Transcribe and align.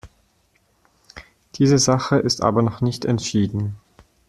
Diese 1.57 1.77
Sache 1.77 2.15
ist 2.17 2.41
aber 2.41 2.63
noch 2.63 2.81
nicht 2.81 3.05
entschieden. 3.05 3.75